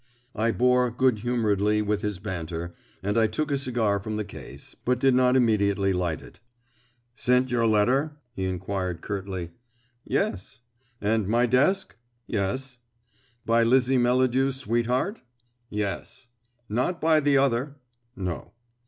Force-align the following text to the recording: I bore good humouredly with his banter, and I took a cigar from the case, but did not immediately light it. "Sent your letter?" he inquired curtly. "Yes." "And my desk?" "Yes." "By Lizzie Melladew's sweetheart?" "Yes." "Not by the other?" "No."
I 0.33 0.49
bore 0.49 0.89
good 0.89 1.19
humouredly 1.19 1.83
with 1.83 2.01
his 2.01 2.17
banter, 2.17 2.73
and 3.03 3.19
I 3.19 3.27
took 3.27 3.51
a 3.51 3.57
cigar 3.59 3.99
from 3.99 4.15
the 4.17 4.23
case, 4.25 4.75
but 4.83 4.97
did 4.97 5.13
not 5.13 5.35
immediately 5.35 5.93
light 5.93 6.23
it. 6.23 6.39
"Sent 7.13 7.51
your 7.51 7.67
letter?" 7.67 8.17
he 8.33 8.45
inquired 8.45 9.01
curtly. 9.01 9.51
"Yes." 10.03 10.61
"And 11.01 11.27
my 11.27 11.45
desk?" 11.45 11.95
"Yes." 12.25 12.79
"By 13.45 13.61
Lizzie 13.61 13.99
Melladew's 13.99 14.55
sweetheart?" 14.55 15.21
"Yes." 15.69 16.29
"Not 16.67 16.99
by 16.99 17.19
the 17.19 17.37
other?" 17.37 17.75
"No." 18.15 18.53